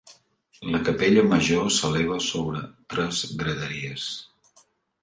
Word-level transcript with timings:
La 0.75 0.79
Capella 0.87 1.23
Major 1.33 1.69
s'eleva 1.75 2.17
sobre 2.29 2.65
tres 2.95 3.23
graderies. 3.45 4.09